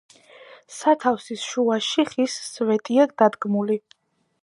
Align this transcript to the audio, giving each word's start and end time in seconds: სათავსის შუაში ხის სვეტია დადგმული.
სათავსის 0.77 1.45
შუაში 1.51 2.07
ხის 2.15 2.41
სვეტია 2.49 3.09
დადგმული. 3.23 3.83